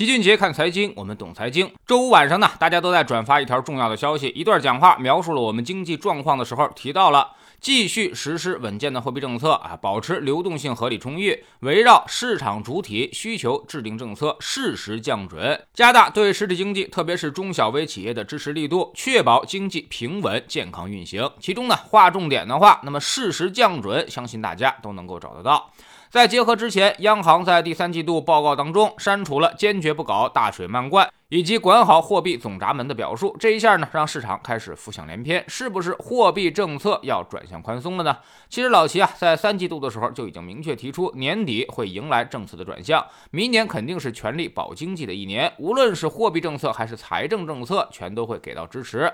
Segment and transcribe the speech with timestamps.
[0.00, 1.70] 齐俊杰看财经，我们懂财经。
[1.86, 21.30] 周五晚上呢，大家都在转发一条重要的消息，一段讲话描述了我们经济状况的时候，提到了继续实施稳健的货币政策啊，保持流动性合理充裕，围绕市场主体需求制定政策，适时降准，加大对实体经济，特别是中小微企业的支持力度，确保经济平稳健康运行。
[21.38, 25.70] 其中呢，划重点的话，那么适时降准，相信大家都能够找得到。
[26.10, 31.08] 在结合之前央行在第三季度报告当中删除了坚决不搞大水漫灌。
[31.30, 38.18] 以及管好货币总闸门的表述，这一下呢，让市场开始浮想联翩，是不是货币政策要转向宽松了呢？
[38.48, 49.12] 其实老齐啊，在三季度的时候就已经明确提出，年底会迎来政策的转向，明年肯定是全力保经济的一年，无论是货币政策还是财政政策，全都会给到支持。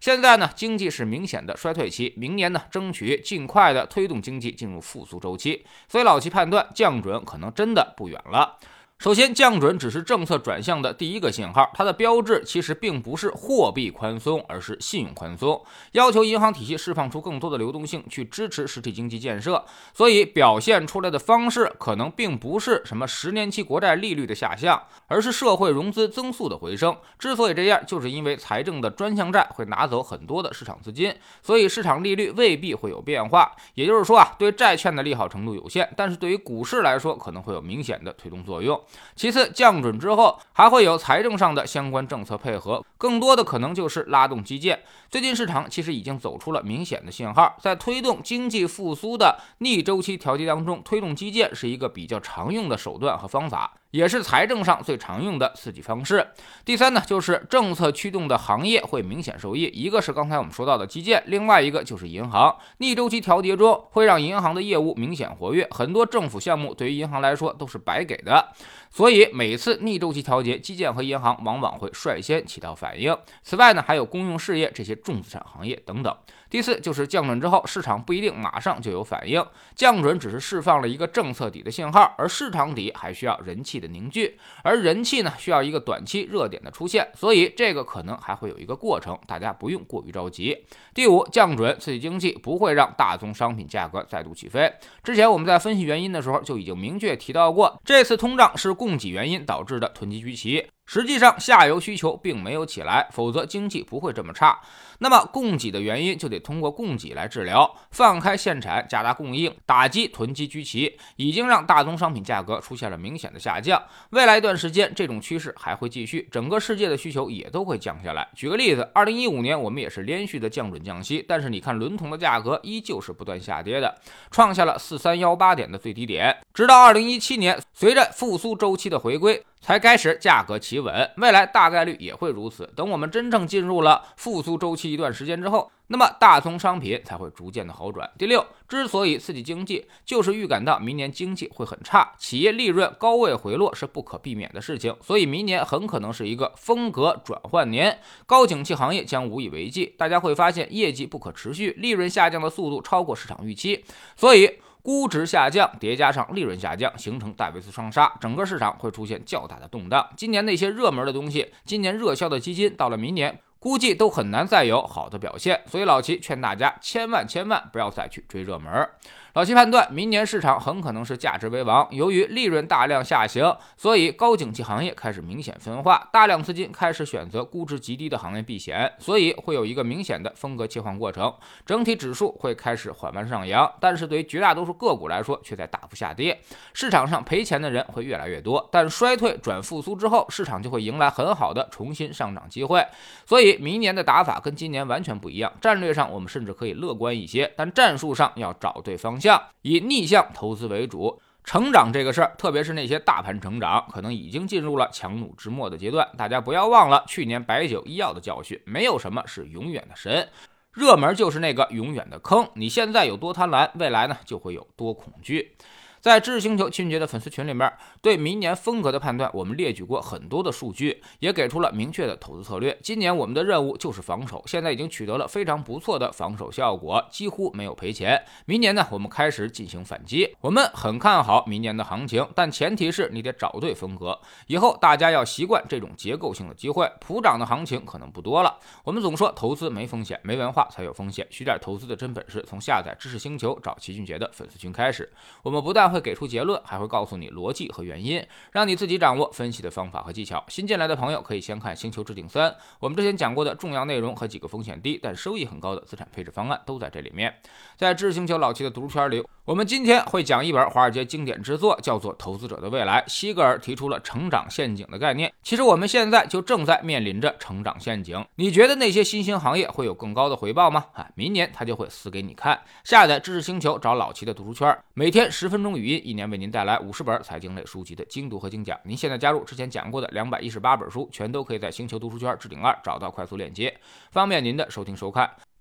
[0.00, 8.56] 现在呢，经济是明显的衰退期，明年呢，争取尽快的推动经济进入复苏周期，所以老齐判断降准可能真的不远了。
[8.98, 19.64] 首先，降准只是政策转向的第一个信号，它的标志其实并不是货币宽松，而是信用宽松，要求银行体系释放出更多的流动性去支持实体经济建设。
[19.94, 26.96] 所以表现出来的方式可能并不是什么十年期国债利率的下降，而是社会融资增速的回升。
[27.20, 33.52] 之所以这样，就是因为财政的专项债会拿走很多的市场资金，所以市场利率未必会有变化。
[33.74, 38.76] 也就是说啊，对债券的利好程度有限，但是对于股市来说，可能会有明显的推动作用。
[39.14, 44.80] 其次，降准之后还会有财政上的相关政策配合，更多的可能就是拉动基建。
[45.10, 53.72] 最近市场其实已经走出了明显的信号，在推动经济复苏的逆周期调节当中，推动基建是一个比较常用的手段和方法。
[53.90, 56.26] 也是财政上最常用的刺激方式。
[56.64, 62.54] 第三呢，就是政策驱动的行业会明显受益，一个是刚才我们说到的基建，另外一个就是银行。
[62.78, 68.52] 逆周期调节中会让银行的业务明显活跃，很多政府项目对于银行来说都是白给的，
[68.90, 73.16] 所以每次逆周期调节，基建和银行往往会率先起到反应。
[73.42, 76.16] 此外呢，还有公用事业这些重资产行业等等。
[76.50, 79.44] 第四就是降准之后，市场不一定马上就有反应，
[79.74, 90.64] 降准只是释放了一个政策底的信号，而市场底还需要人气的凝聚，而人气呢需要一个短期热点的出现，所以这个可能还会有一个过程，大家不用过于着急。
[90.94, 94.72] 第五，降准刺激经济不会让大宗商品价格再度起飞。
[95.04, 100.68] 之前我们在分析原因的时候就已经明确提到过，这次通胀是供给原因导致的囤积居奇。
[100.90, 104.58] 实际上，下游需求并没有起来，否则经济不会这么差。
[105.00, 113.80] 那么，供给的原因就得通过供给来治疗，放开限产，加大供应，打击囤积居奇，已经让大宗商品价格出现了明显的下降。
[114.10, 118.26] 未来一段时间，这种趋势还会继续，整个世界的需求也都会降下来。
[118.34, 123.94] 举个例子，二零一五年我们也是连续的降准降息，但是你看伦铜的价格依旧是不断下跌的，
[124.30, 129.44] 创下了四三幺八点的最低点，直到二零一七年，随着复苏周期的回归。
[129.60, 132.70] 才开始价格企稳，未来大概率也会如此。
[132.74, 138.10] 等我们真正进入了复苏周期一段时间之后，那么大宗商品才会逐渐的好转。
[138.16, 153.84] 第六，之所以刺激经济，就是预感到明年经济会很差，企业利润高位回落是不可避免的事情，所以明年很可能是一个风格转换年，高景气行业将无以为继，大家会发现业绩不可持续，利润下降的速度超过市场预期，
[154.16, 154.58] 所以。
[154.82, 160.08] 估值下降叠加上利润下降，形成戴维斯双杀，整个市场会出现较大的动荡。
[160.16, 163.40] 今年那些热门的东西，今年热销的基金，到了明年。
[163.60, 168.88] 估计都很难再有好的表现，所以老齐劝大家千万千万不要再去追热门。
[169.34, 171.86] 老齐判断，明年市场很可能是价值为王。
[171.90, 181.32] 由于利润大量下行，所以高景气行业开始明显分化，大量资金开始选择估值极低的行业避险，所以会有一个明显的风格切换过程。
[181.66, 186.40] 整体指数会开始缓慢上扬，但是对于绝大多数个股来说却在大幅下跌。
[186.72, 192.84] 市场上赔钱的人会越来越多，但衰退转复苏之后，市场就会迎来很好的重新上涨机会。
[193.26, 193.58] 所以。
[193.58, 201.20] 明年的打法跟今年完全不一样，战略上我们甚至可以乐观一些，但战术上要找对方向，以逆向投资为主。
[201.44, 206.06] 成长这个事儿，特别是那些大盘成长，可能已经进入了强弩之末的阶段。
[206.18, 210.28] 大家不要忘了去年白酒医药的教训，没有什么是永远的神，
[210.72, 212.46] 热门就是那个永远的坑。
[212.54, 215.56] 你现在有多贪婪，未来呢就会有多恐惧。
[216.00, 222.78] 在知识星球俊杰的粉丝群里面，对明年风格的判断，我们列举过很多的数据，也给出了明确的投资策略。
[222.82, 228.24] 今年我们的任务就是防守，现在已经取得了非常不错的防守效果，几乎没有赔钱。
[228.46, 234.18] 明年呢，我们开始进行反击，我们很看好明年的行情，但前提是你得找对风格。
[234.46, 238.58] 以后大家要习惯这种结构性的机会，普涨的行情可能不多了。
[238.84, 241.26] 我们总说投资没风险，没文化才有风险。
[241.30, 245.10] 学点投资的真本事，从下载知识星球找齐俊杰的粉丝群开始。
[245.42, 250.44] 我们不但会给出结论，还会告诉你逻辑和原因，让你自己掌握分析的方法和技巧。
[250.48, 252.50] 新进来的朋友可以先看《星球置顶三》，
[252.80, 257.34] 我们之前讲过的重要内容和几个风险低但收益很高的资产配置方案都在这里面。
[257.76, 263.00] 在知识星球老七的读书圈里，我们今天会讲一本华尔街经典之作，叫做《投资者的未来》。
[263.08, 265.32] 西格尔提出了成长陷阱的概念。
[265.42, 268.22] 其实我们现在就正在面临着成长陷阱。
[268.34, 270.84] 你觉得那些新兴行业会有更高的回报吗？
[270.92, 272.60] 啊，明年他就会死给你看。
[272.84, 278.78] 下载知识星球，找老齐的读书圈，每天十分钟语音，一年为您带来五十本财经类书籍的精读和精讲。
[278.84, 283.74] 您现在加入之前讲过的两百一十八本书，全都可以在星球读书圈置顶二找到快速链接，
[284.10, 285.30] 方便您的收听收看。